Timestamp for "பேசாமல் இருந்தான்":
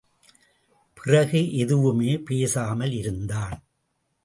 2.17-3.63